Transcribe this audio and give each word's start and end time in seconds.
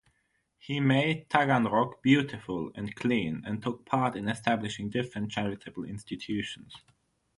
He 0.57 0.79
made 0.79 1.29
Taganrog 1.29 2.01
beautiful 2.01 2.71
and 2.73 2.95
clean 2.95 3.43
and 3.45 3.61
took 3.61 3.85
part 3.85 4.15
in 4.15 4.27
establishing 4.29 4.89
different 4.89 5.31
charitable 5.31 5.83
institutions. 5.83 6.73